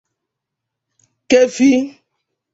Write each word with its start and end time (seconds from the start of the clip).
Keffi 1.29 1.69